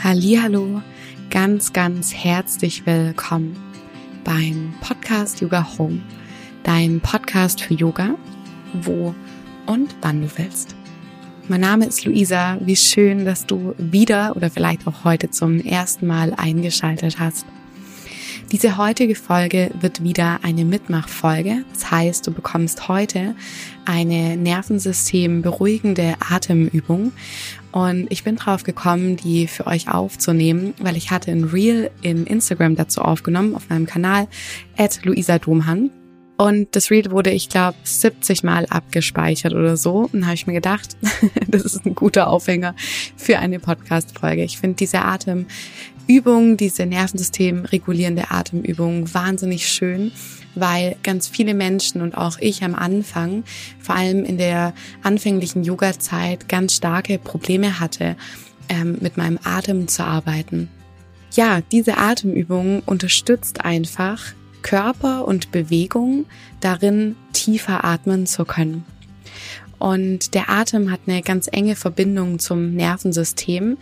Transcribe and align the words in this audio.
Hallo, 0.00 0.80
ganz, 1.28 1.72
ganz 1.72 2.14
herzlich 2.14 2.86
willkommen 2.86 3.56
beim 4.22 4.72
Podcast 4.80 5.40
Yoga 5.40 5.76
Home, 5.76 6.00
dein 6.62 7.00
Podcast 7.00 7.60
für 7.60 7.74
Yoga, 7.74 8.14
wo 8.74 9.12
und 9.66 9.96
wann 10.00 10.22
du 10.22 10.28
willst. 10.38 10.76
Mein 11.48 11.62
Name 11.62 11.86
ist 11.86 12.04
Luisa. 12.04 12.58
Wie 12.60 12.76
schön, 12.76 13.24
dass 13.24 13.44
du 13.44 13.74
wieder 13.76 14.36
oder 14.36 14.50
vielleicht 14.50 14.86
auch 14.86 15.02
heute 15.02 15.30
zum 15.30 15.58
ersten 15.58 16.06
Mal 16.06 16.32
eingeschaltet 16.32 17.18
hast. 17.18 17.44
Diese 18.50 18.78
heutige 18.78 19.14
Folge 19.14 19.70
wird 19.78 20.02
wieder 20.02 20.40
eine 20.42 20.64
Mitmachfolge. 20.64 21.64
Das 21.74 21.90
heißt, 21.90 22.26
du 22.26 22.30
bekommst 22.32 22.88
heute 22.88 23.34
eine 23.84 24.38
Nervensystem 24.38 25.42
beruhigende 25.42 26.14
Atemübung 26.30 27.12
und 27.72 28.06
ich 28.10 28.24
bin 28.24 28.36
drauf 28.36 28.62
gekommen, 28.62 29.16
die 29.16 29.48
für 29.48 29.66
euch 29.66 29.90
aufzunehmen, 29.90 30.72
weil 30.80 30.96
ich 30.96 31.10
hatte 31.10 31.30
ein 31.30 31.44
Reel 31.44 31.90
in 32.00 32.26
Instagram 32.26 32.74
dazu 32.74 33.02
aufgenommen, 33.02 33.54
auf 33.54 33.68
meinem 33.68 33.84
Kanal, 33.84 34.28
at 34.78 35.04
Luisa 35.04 35.38
Domhan. 35.38 35.90
Und 36.38 36.74
das 36.76 36.90
Reel 36.90 37.10
wurde, 37.10 37.30
ich 37.30 37.48
glaube, 37.48 37.76
70 37.82 38.44
Mal 38.44 38.64
abgespeichert 38.66 39.52
oder 39.54 39.76
so. 39.76 40.08
Und 40.12 40.24
habe 40.24 40.36
ich 40.36 40.46
mir 40.46 40.54
gedacht, 40.54 40.96
das 41.48 41.64
ist 41.64 41.84
ein 41.84 41.94
guter 41.96 42.28
Aufhänger 42.28 42.74
für 43.16 43.40
eine 43.40 43.58
Podcast-Folge. 43.58 44.44
Ich 44.44 44.56
finde 44.58 44.76
diese 44.76 45.02
Atemübung, 46.08 46.56
diese 46.56 46.86
Nervensystem 46.86 47.66
regulierende 47.66 48.30
Atemübung 48.30 49.12
wahnsinnig 49.12 49.68
schön 49.68 50.10
weil 50.60 50.96
ganz 51.02 51.28
viele 51.28 51.54
Menschen 51.54 52.00
und 52.00 52.16
auch 52.16 52.38
ich 52.40 52.64
am 52.64 52.74
Anfang, 52.74 53.44
vor 53.78 53.94
allem 53.94 54.24
in 54.24 54.38
der 54.38 54.74
anfänglichen 55.02 55.62
Yoga-Zeit, 55.62 56.48
ganz 56.48 56.74
starke 56.74 57.18
Probleme 57.18 57.80
hatte, 57.80 58.16
ähm, 58.68 58.98
mit 59.00 59.16
meinem 59.16 59.38
Atem 59.44 59.88
zu 59.88 60.04
arbeiten. 60.04 60.68
Ja, 61.32 61.60
diese 61.72 61.98
Atemübung 61.98 62.82
unterstützt 62.86 63.64
einfach 63.64 64.32
Körper 64.62 65.26
und 65.26 65.52
Bewegung 65.52 66.26
darin, 66.60 67.14
tiefer 67.32 67.84
atmen 67.84 68.26
zu 68.26 68.44
können. 68.44 68.84
Und 69.78 70.34
der 70.34 70.50
Atem 70.50 70.90
hat 70.90 71.00
eine 71.06 71.22
ganz 71.22 71.48
enge 71.52 71.76
Verbindung 71.76 72.40
zum 72.40 72.74
Nervensystem. 72.74 73.76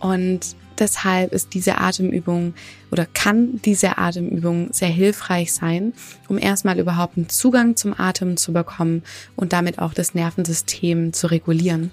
Und 0.00 0.54
deshalb 0.80 1.32
ist 1.32 1.54
diese 1.54 1.78
Atemübung 1.78 2.54
oder 2.90 3.06
kann 3.06 3.60
diese 3.64 3.98
Atemübung 3.98 4.72
sehr 4.72 4.88
hilfreich 4.88 5.52
sein, 5.52 5.92
um 6.28 6.38
erstmal 6.38 6.78
überhaupt 6.78 7.16
einen 7.16 7.28
Zugang 7.28 7.76
zum 7.76 7.98
Atem 7.98 8.36
zu 8.36 8.52
bekommen 8.52 9.02
und 9.36 9.52
damit 9.52 9.78
auch 9.78 9.94
das 9.94 10.14
Nervensystem 10.14 11.12
zu 11.12 11.28
regulieren. 11.28 11.90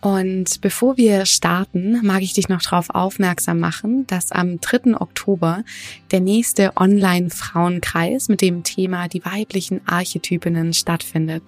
Und 0.00 0.60
bevor 0.60 0.96
wir 0.96 1.26
starten, 1.26 2.00
mag 2.04 2.22
ich 2.22 2.32
dich 2.32 2.48
noch 2.48 2.62
darauf 2.62 2.90
aufmerksam 2.90 3.58
machen, 3.58 4.06
dass 4.06 4.30
am 4.30 4.60
3. 4.60 5.00
Oktober 5.00 5.64
der 6.12 6.20
nächste 6.20 6.76
Online-Frauenkreis 6.76 8.28
mit 8.28 8.40
dem 8.40 8.62
Thema 8.62 9.08
die 9.08 9.24
weiblichen 9.24 9.80
Archetypinnen 9.86 10.72
stattfindet. 10.72 11.42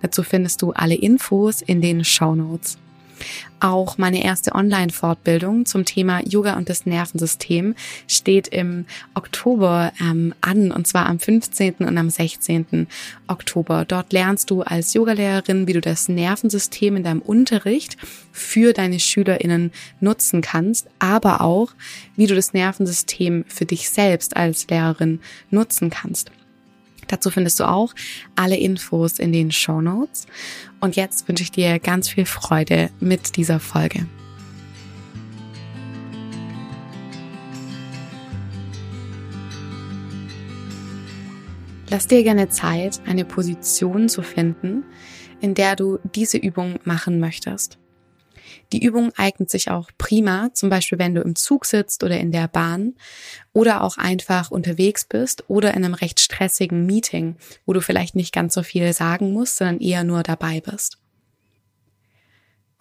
Dazu 0.00 0.24
findest 0.24 0.62
du 0.62 0.72
alle 0.72 0.96
Infos 0.96 1.62
in 1.62 1.80
den 1.80 2.04
Show 2.04 2.34
Notes. 2.34 2.76
Auch 3.60 3.96
meine 3.96 4.24
erste 4.24 4.54
Online-Fortbildung 4.54 5.66
zum 5.66 5.84
Thema 5.84 6.20
Yoga 6.26 6.56
und 6.56 6.68
das 6.68 6.84
Nervensystem 6.84 7.74
steht 8.08 8.48
im 8.48 8.86
Oktober 9.14 9.92
ähm, 10.00 10.34
an, 10.40 10.72
und 10.72 10.86
zwar 10.86 11.06
am 11.06 11.20
15. 11.20 11.76
und 11.76 11.96
am 11.96 12.10
16. 12.10 12.88
Oktober. 13.28 13.84
Dort 13.86 14.12
lernst 14.12 14.50
du 14.50 14.62
als 14.62 14.94
Yogalehrerin, 14.94 15.68
wie 15.68 15.74
du 15.74 15.80
das 15.80 16.08
Nervensystem 16.08 16.96
in 16.96 17.04
deinem 17.04 17.22
Unterricht 17.22 17.96
für 18.32 18.72
deine 18.72 18.98
SchülerInnen 18.98 19.70
nutzen 20.00 20.40
kannst, 20.40 20.88
aber 20.98 21.40
auch, 21.40 21.72
wie 22.16 22.26
du 22.26 22.34
das 22.34 22.52
Nervensystem 22.52 23.44
für 23.46 23.64
dich 23.64 23.90
selbst 23.90 24.36
als 24.36 24.66
Lehrerin 24.68 25.20
nutzen 25.50 25.90
kannst. 25.90 26.32
Dazu 27.08 27.30
findest 27.30 27.60
du 27.60 27.68
auch 27.68 27.94
alle 28.36 28.56
Infos 28.56 29.18
in 29.18 29.32
den 29.32 29.50
Show 29.50 29.80
Notes. 29.80 30.26
Und 30.80 30.96
jetzt 30.96 31.28
wünsche 31.28 31.42
ich 31.42 31.50
dir 31.50 31.78
ganz 31.78 32.08
viel 32.08 32.26
Freude 32.26 32.90
mit 33.00 33.36
dieser 33.36 33.60
Folge. 33.60 34.06
Lass 41.92 42.06
dir 42.06 42.22
gerne 42.22 42.48
Zeit, 42.48 43.02
eine 43.04 43.26
Position 43.26 44.08
zu 44.08 44.22
finden, 44.22 44.82
in 45.42 45.52
der 45.54 45.76
du 45.76 45.98
diese 46.14 46.38
Übung 46.38 46.78
machen 46.84 47.20
möchtest. 47.20 47.81
Die 48.72 48.84
Übung 48.84 49.12
eignet 49.16 49.50
sich 49.50 49.70
auch 49.70 49.90
prima, 49.98 50.50
zum 50.54 50.70
Beispiel 50.70 50.98
wenn 50.98 51.14
du 51.14 51.20
im 51.20 51.36
Zug 51.36 51.66
sitzt 51.66 52.02
oder 52.04 52.18
in 52.18 52.32
der 52.32 52.48
Bahn 52.48 52.94
oder 53.52 53.82
auch 53.82 53.98
einfach 53.98 54.50
unterwegs 54.50 55.04
bist 55.04 55.44
oder 55.48 55.74
in 55.74 55.84
einem 55.84 55.94
recht 55.94 56.20
stressigen 56.20 56.86
Meeting, 56.86 57.36
wo 57.66 57.72
du 57.72 57.80
vielleicht 57.80 58.14
nicht 58.14 58.32
ganz 58.32 58.54
so 58.54 58.62
viel 58.62 58.92
sagen 58.92 59.32
musst, 59.32 59.56
sondern 59.56 59.80
eher 59.80 60.04
nur 60.04 60.22
dabei 60.22 60.60
bist. 60.60 60.98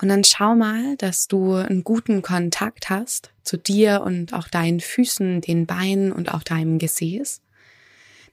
Und 0.02 0.10
dann 0.10 0.24
schau 0.24 0.56
mal, 0.56 0.98
dass 0.98 1.28
du 1.28 1.54
einen 1.54 1.84
guten 1.84 2.24
Kontakt 2.24 2.90
hast 2.90 3.32
zu 3.44 3.58
dir 3.58 4.02
und 4.04 4.34
auch 4.34 4.48
deinen 4.48 4.80
Füßen, 4.80 5.42
den 5.42 5.68
Beinen 5.68 6.12
und 6.12 6.34
auch 6.34 6.42
deinem 6.42 6.80
Gesäß, 6.80 7.42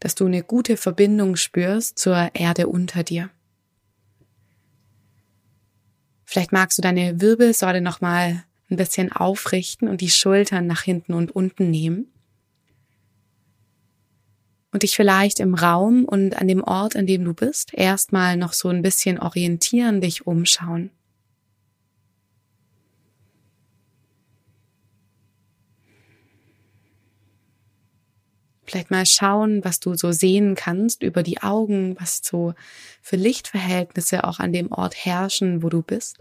dass 0.00 0.14
du 0.14 0.24
eine 0.24 0.42
gute 0.42 0.78
Verbindung 0.78 1.36
spürst 1.36 1.98
zur 1.98 2.30
Erde 2.32 2.68
unter 2.68 3.02
dir. 3.02 3.30
Vielleicht 6.30 6.52
magst 6.52 6.76
du 6.76 6.82
deine 6.82 7.22
Wirbelsäule 7.22 7.80
nochmal 7.80 8.44
ein 8.68 8.76
bisschen 8.76 9.10
aufrichten 9.10 9.88
und 9.88 10.02
die 10.02 10.10
Schultern 10.10 10.66
nach 10.66 10.82
hinten 10.82 11.14
und 11.14 11.34
unten 11.34 11.70
nehmen. 11.70 12.12
Und 14.70 14.82
dich 14.82 14.94
vielleicht 14.94 15.40
im 15.40 15.54
Raum 15.54 16.04
und 16.04 16.36
an 16.36 16.46
dem 16.46 16.62
Ort, 16.62 16.96
an 16.96 17.06
dem 17.06 17.24
du 17.24 17.32
bist, 17.32 17.72
erstmal 17.72 18.36
noch 18.36 18.52
so 18.52 18.68
ein 18.68 18.82
bisschen 18.82 19.18
orientieren, 19.18 20.02
dich 20.02 20.26
umschauen. 20.26 20.90
Vielleicht 28.68 28.90
mal 28.90 29.06
schauen, 29.06 29.64
was 29.64 29.80
du 29.80 29.94
so 29.94 30.12
sehen 30.12 30.54
kannst 30.54 31.02
über 31.02 31.22
die 31.22 31.42
Augen, 31.42 31.96
was 31.98 32.20
so 32.22 32.52
für 33.00 33.16
Lichtverhältnisse 33.16 34.24
auch 34.24 34.40
an 34.40 34.52
dem 34.52 34.70
Ort 34.72 34.94
herrschen, 35.06 35.62
wo 35.62 35.70
du 35.70 35.80
bist. 35.80 36.18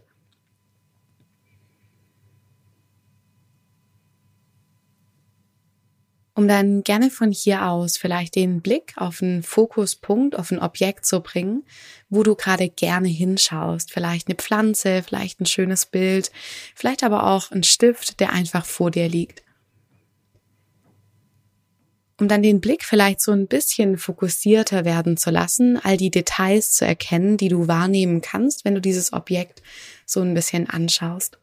Um 6.35 6.47
dann 6.47 6.83
gerne 6.83 7.09
von 7.09 7.31
hier 7.31 7.65
aus 7.65 7.97
vielleicht 7.97 8.35
den 8.35 8.61
Blick 8.61 8.93
auf 8.95 9.21
einen 9.21 9.43
Fokuspunkt, 9.43 10.37
auf 10.37 10.51
ein 10.51 10.59
Objekt 10.59 11.05
zu 11.05 11.19
bringen, 11.19 11.65
wo 12.09 12.23
du 12.23 12.35
gerade 12.35 12.69
gerne 12.69 13.09
hinschaust. 13.09 13.91
Vielleicht 13.91 14.27
eine 14.27 14.35
Pflanze, 14.35 15.03
vielleicht 15.03 15.41
ein 15.41 15.47
schönes 15.47 15.85
Bild, 15.85 16.31
vielleicht 16.75 17.03
aber 17.03 17.27
auch 17.27 17.51
ein 17.51 17.63
Stift, 17.63 18.21
der 18.21 18.31
einfach 18.31 18.65
vor 18.65 18.89
dir 18.89 19.09
liegt 19.09 19.46
um 22.19 22.27
dann 22.27 22.41
den 22.41 22.61
Blick 22.61 22.83
vielleicht 22.83 23.21
so 23.21 23.31
ein 23.31 23.47
bisschen 23.47 23.97
fokussierter 23.97 24.85
werden 24.85 25.17
zu 25.17 25.29
lassen, 25.29 25.77
all 25.77 25.97
die 25.97 26.09
Details 26.09 26.71
zu 26.71 26.85
erkennen, 26.85 27.37
die 27.37 27.49
du 27.49 27.67
wahrnehmen 27.67 28.21
kannst, 28.21 28.65
wenn 28.65 28.75
du 28.75 28.81
dieses 28.81 29.13
Objekt 29.13 29.61
so 30.05 30.21
ein 30.21 30.33
bisschen 30.33 30.67
anschaust. 30.67 31.37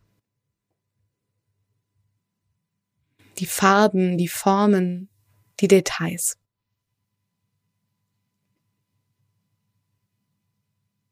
Die 3.38 3.46
Farben, 3.46 4.18
die 4.18 4.28
Formen, 4.28 5.08
die 5.60 5.68
Details. 5.68 6.36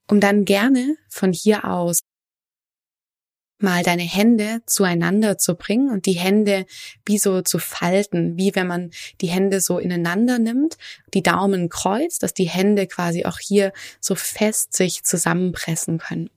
Um 0.09 0.21
dann 0.21 0.45
gerne 0.45 0.97
von 1.09 1.33
hier 1.33 1.65
aus 1.65 2.01
mal 3.63 3.83
deine 3.83 4.03
Hände 4.03 4.63
zueinander 4.67 5.39
zu 5.39 5.55
bringen 5.55 5.91
und 5.91 6.07
die 6.07 6.13
Hände 6.13 6.67
wie 7.07 7.19
so 7.19 7.43
zu 7.43 7.59
falten, 7.59 8.37
wie 8.37 8.55
wenn 8.55 8.67
man 8.67 8.91
die 9.21 9.29
Hände 9.29 9.61
so 9.61 9.79
ineinander 9.79 10.39
nimmt, 10.39 10.77
die 11.15 11.23
Daumen 11.23 11.69
kreuzt, 11.69 12.23
dass 12.23 12.35
die 12.35 12.49
Hände 12.49 12.87
quasi 12.87 13.25
auch 13.25 13.39
hier 13.39 13.73
so 14.01 14.15
fest 14.15 14.75
sich 14.75 15.05
zusammenpressen 15.05 15.99
können. 15.99 16.31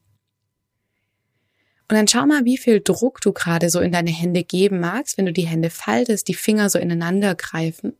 Und 1.87 1.95
dann 1.95 2.07
schau 2.07 2.25
mal, 2.25 2.45
wie 2.45 2.57
viel 2.57 2.81
Druck 2.81 3.21
du 3.21 3.31
gerade 3.31 3.69
so 3.69 3.79
in 3.79 3.91
deine 3.91 4.09
Hände 4.09 4.43
geben 4.43 4.79
magst, 4.79 5.17
wenn 5.17 5.27
du 5.27 5.33
die 5.33 5.47
Hände 5.47 5.69
faltest, 5.69 6.27
die 6.27 6.33
Finger 6.33 6.69
so 6.71 6.79
ineinander 6.79 7.35
greifen. 7.35 7.93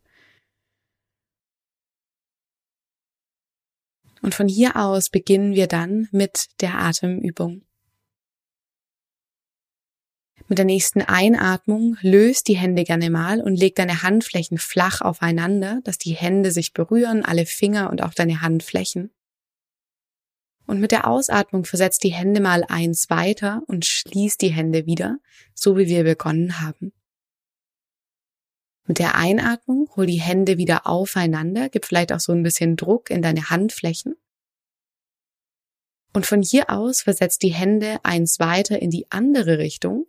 Und 4.24 4.33
von 4.33 4.48
hier 4.48 4.75
aus 4.75 5.12
beginnen 5.12 5.54
wir 5.54 5.68
dann 5.68 6.07
mit 6.12 6.48
der 6.62 6.80
Atemübung. 6.80 7.62
Mit 10.47 10.59
der 10.59 10.65
nächsten 10.65 11.01
Einatmung 11.01 11.97
löst 12.01 12.47
die 12.47 12.56
Hände 12.56 12.83
gerne 12.83 13.09
mal 13.09 13.42
und 13.42 13.56
leg 13.56 13.75
deine 13.75 14.03
Handflächen 14.03 14.59
flach 14.59 15.01
aufeinander, 15.01 15.80
dass 15.83 15.97
die 15.97 16.13
Hände 16.13 16.51
sich 16.51 16.74
berühren, 16.74 17.25
alle 17.25 17.47
Finger 17.47 17.89
und 17.89 18.03
auch 18.03 18.13
deine 18.13 18.42
Handflächen. 18.42 19.12
Und 20.68 20.80
mit 20.80 20.92
der 20.92 21.07
Ausatmung 21.07 21.65
versetzt 21.65 22.03
die 22.03 22.13
Hände 22.13 22.42
mal 22.42 22.63
eins 22.68 23.09
weiter 23.09 23.63
und 23.68 23.86
schließt 23.86 24.39
die 24.42 24.50
Hände 24.50 24.86
wieder, 24.86 25.18
so 25.56 25.77
wie 25.77 25.88
wir 25.88 26.03
begonnen 26.03 26.62
haben. 26.62 26.94
Mit 28.88 29.00
der 29.00 29.15
Einatmung 29.15 29.89
hol 29.95 30.06
die 30.06 30.21
Hände 30.21 30.57
wieder 30.57 30.86
aufeinander, 30.86 31.69
gib 31.69 31.86
vielleicht 31.86 32.12
auch 32.13 32.19
so 32.19 32.33
ein 32.33 32.44
bisschen 32.44 32.75
Druck 32.75 33.09
in 33.09 33.24
deine 33.24 33.50
Handflächen. 33.50 34.15
Und 36.13 36.27
von 36.27 36.44
hier 36.44 36.69
aus 36.69 37.01
versetzt 37.01 37.42
die 37.42 37.53
Hände 37.53 38.00
eins 38.03 38.39
weiter 38.39 38.80
in 38.80 38.92
die 38.92 39.07
andere 39.09 39.57
Richtung 39.57 40.07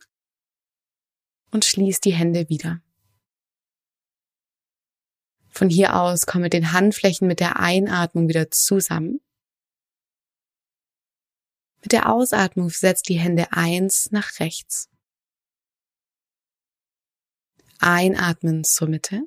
und 1.50 1.64
schließt 1.64 2.04
die 2.04 2.14
Hände 2.14 2.48
wieder. 2.48 2.80
Von 5.48 5.70
hier 5.70 5.96
aus 5.96 6.26
komm 6.26 6.42
mit 6.42 6.52
den 6.52 6.72
Handflächen 6.72 7.26
mit 7.26 7.40
der 7.40 7.58
Einatmung 7.58 8.28
wieder 8.28 8.50
zusammen. 8.50 9.20
Mit 11.80 11.92
der 11.92 12.12
Ausatmung 12.12 12.68
setzt 12.68 13.08
die 13.08 13.18
Hände 13.18 13.52
eins 13.52 14.10
nach 14.10 14.38
rechts. 14.40 14.90
Einatmen 17.78 18.64
zur 18.64 18.88
Mitte. 18.88 19.22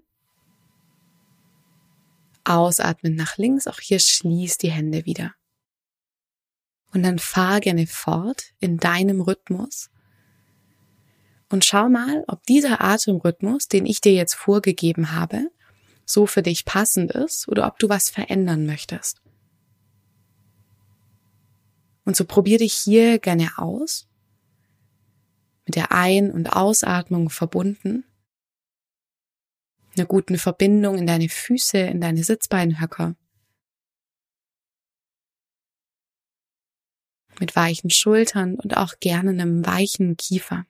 Ausatmen 2.44 3.16
nach 3.16 3.38
links. 3.38 3.66
Auch 3.68 3.80
hier 3.80 4.00
schließt 4.00 4.62
die 4.62 4.71
Hände 4.71 5.06
wieder. 5.06 5.33
Und 6.92 7.04
dann 7.04 7.18
fahr 7.18 7.60
gerne 7.60 7.88
fort 7.88 8.54
in 8.60 8.77
deinem 8.77 9.21
Rhythmus. 9.21 9.89
Und 11.49 11.65
schau 11.65 11.89
mal, 11.89 12.23
ob 12.27 12.43
dieser 12.45 12.81
Atemrhythmus, 12.81 13.67
den 13.67 13.85
ich 13.85 14.01
dir 14.01 14.13
jetzt 14.13 14.35
vorgegeben 14.35 15.13
habe, 15.13 15.49
so 16.05 16.25
für 16.25 16.43
dich 16.43 16.65
passend 16.65 17.11
ist 17.11 17.47
oder 17.47 17.67
ob 17.67 17.79
du 17.79 17.89
was 17.89 18.09
verändern 18.09 18.65
möchtest. 18.65 19.21
Und 22.05 22.15
so 22.15 22.25
probier 22.25 22.57
dich 22.57 22.73
hier 22.73 23.19
gerne 23.19 23.51
aus, 23.57 24.07
mit 25.65 25.75
der 25.75 25.91
Ein- 25.91 26.31
und 26.31 26.47
Ausatmung 26.47 27.29
verbunden, 27.29 28.03
einer 29.95 30.07
guten 30.07 30.37
Verbindung 30.37 30.97
in 30.97 31.05
deine 31.05 31.29
Füße, 31.29 31.77
in 31.77 32.01
deine 32.01 32.23
Sitzbeinhöcker, 32.23 33.15
mit 37.39 37.55
weichen 37.55 37.89
Schultern 37.89 38.55
und 38.55 38.77
auch 38.77 38.99
gerne 38.99 39.29
einem 39.29 39.65
weichen 39.65 40.17
Kiefer. 40.17 40.65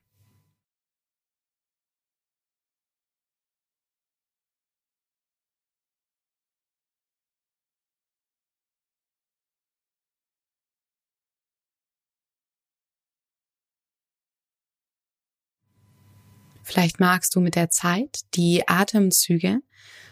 Vielleicht 16.70 17.00
magst 17.00 17.36
du 17.36 17.42
mit 17.42 17.56
der 17.56 17.72
Zeit 17.72 18.20
die 18.36 18.68
Atemzüge 18.68 19.64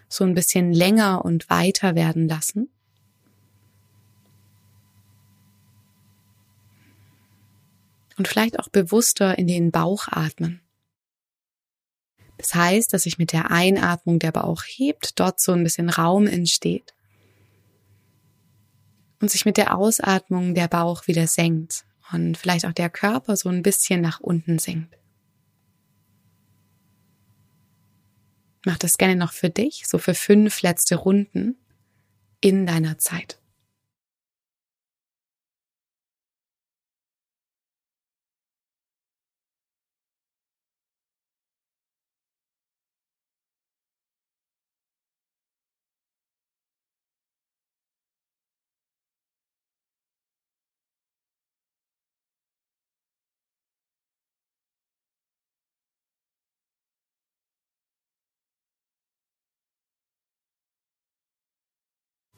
so 0.10 0.24
ein 0.24 0.34
bisschen 0.34 0.74
länger 0.74 1.24
und 1.24 1.52
weiter 1.52 1.94
werden 1.94 2.28
lassen. 2.28 2.72
Und 8.18 8.28
vielleicht 8.28 8.58
auch 8.58 8.70
bewusster 8.70 9.38
in 9.38 9.46
den 9.46 9.70
Bauch 9.70 10.08
atmen. 10.08 10.62
Das 12.40 12.56
heißt, 12.56 12.92
dass 12.92 13.04
sich 13.04 13.20
mit 13.20 13.34
der 13.34 13.52
Einatmung 13.52 14.18
der 14.18 14.32
Bauch 14.32 14.64
hebt, 14.66 15.20
dort 15.20 15.40
so 15.40 15.52
ein 15.52 15.64
bisschen 15.64 15.92
Raum 15.92 16.26
entsteht. 16.26 16.96
Und 19.22 19.30
sich 19.30 19.46
mit 19.46 19.58
der 19.58 19.78
Ausatmung 19.78 20.56
der 20.56 20.68
Bauch 20.68 21.06
wieder 21.06 21.28
senkt 21.28 21.86
und 22.12 22.36
vielleicht 22.36 22.66
auch 22.66 22.74
der 22.74 22.90
Körper 22.90 23.38
so 23.38 23.50
ein 23.50 23.62
bisschen 23.62 24.02
nach 24.02 24.20
unten 24.20 24.58
sinkt. 24.58 24.98
Mach 28.68 28.78
das 28.78 28.98
gerne 28.98 29.16
noch 29.16 29.32
für 29.32 29.50
dich, 29.50 29.84
so 29.88 29.98
für 29.98 30.14
fünf 30.14 30.62
letzte 30.62 30.96
Runden 30.96 31.56
in 32.42 32.66
deiner 32.66 32.98
Zeit. 32.98 33.40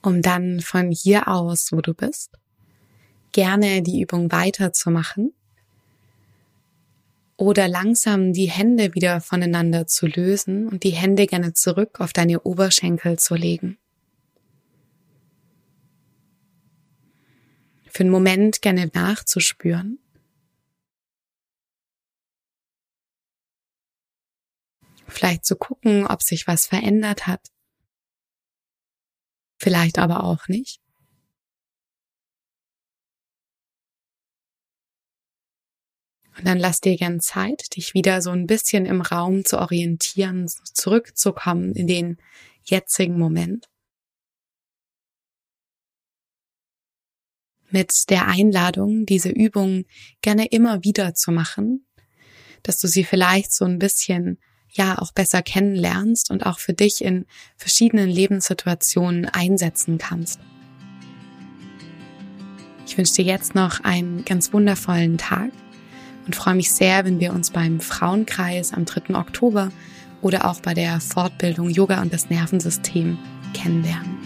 Um 0.01 0.21
dann 0.21 0.61
von 0.61 0.91
hier 0.91 1.27
aus, 1.27 1.71
wo 1.71 1.81
du 1.81 1.93
bist, 1.93 2.31
gerne 3.31 3.81
die 3.81 4.01
Übung 4.01 4.31
weiterzumachen 4.31 5.33
oder 7.37 7.67
langsam 7.67 8.33
die 8.33 8.49
Hände 8.49 8.93
wieder 8.95 9.21
voneinander 9.21 9.87
zu 9.87 10.07
lösen 10.07 10.67
und 10.67 10.83
die 10.83 10.91
Hände 10.91 11.25
gerne 11.25 11.53
zurück 11.53 11.99
auf 11.99 12.13
deine 12.13 12.41
Oberschenkel 12.41 13.17
zu 13.17 13.35
legen. 13.35 13.77
Für 17.87 18.03
einen 18.03 18.11
Moment 18.11 18.61
gerne 18.61 18.89
nachzuspüren. 18.93 19.99
Vielleicht 25.07 25.45
zu 25.45 25.55
gucken, 25.55 26.05
ob 26.05 26.21
sich 26.21 26.45
was 26.45 26.67
verändert 26.67 27.25
hat 27.25 27.41
vielleicht 29.59 29.99
aber 29.99 30.23
auch 30.23 30.47
nicht. 30.47 30.79
Und 36.39 36.47
dann 36.47 36.57
lass 36.57 36.79
dir 36.79 36.95
gern 36.95 37.19
Zeit, 37.19 37.75
dich 37.75 37.93
wieder 37.93 38.21
so 38.21 38.29
ein 38.29 38.47
bisschen 38.47 38.85
im 38.85 39.01
Raum 39.01 39.43
zu 39.43 39.59
orientieren, 39.59 40.47
zurückzukommen 40.47 41.73
in 41.73 41.85
den 41.85 42.17
jetzigen 42.63 43.19
Moment. 43.19 43.67
Mit 47.71 48.09
der 48.09 48.27
Einladung, 48.27 49.05
diese 49.05 49.29
Übung 49.29 49.83
gerne 50.21 50.47
immer 50.47 50.83
wieder 50.83 51.13
zu 51.13 51.31
machen, 51.31 51.85
dass 52.63 52.79
du 52.79 52.87
sie 52.87 53.03
vielleicht 53.03 53.53
so 53.53 53.65
ein 53.65 53.77
bisschen 53.77 54.39
ja 54.71 54.99
auch 54.99 55.11
besser 55.11 55.41
kennenlernst 55.41 56.31
und 56.31 56.45
auch 56.45 56.59
für 56.59 56.73
dich 56.73 57.03
in 57.03 57.25
verschiedenen 57.57 58.09
Lebenssituationen 58.09 59.25
einsetzen 59.25 59.97
kannst. 59.97 60.39
Ich 62.85 62.97
wünsche 62.97 63.13
dir 63.13 63.25
jetzt 63.25 63.55
noch 63.55 63.83
einen 63.83 64.25
ganz 64.25 64.51
wundervollen 64.51 65.17
Tag 65.17 65.51
und 66.25 66.35
freue 66.35 66.55
mich 66.55 66.71
sehr, 66.71 67.05
wenn 67.05 67.19
wir 67.19 67.33
uns 67.33 67.51
beim 67.51 67.79
Frauenkreis 67.79 68.73
am 68.73 68.85
3. 68.85 69.15
Oktober 69.15 69.71
oder 70.21 70.49
auch 70.49 70.59
bei 70.59 70.73
der 70.73 70.99
Fortbildung 70.99 71.69
Yoga 71.69 72.01
und 72.01 72.13
das 72.13 72.29
Nervensystem 72.29 73.17
kennenlernen. 73.53 74.18